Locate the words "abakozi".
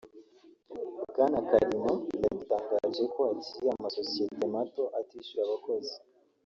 5.47-5.93